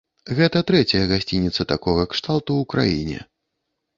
Гэта 0.37 0.61
трэцяя 0.71 1.01
гасцініца 1.11 1.67
такога 1.73 2.07
кшталту 2.13 2.51
ў 2.61 2.63
краіне. 2.75 3.19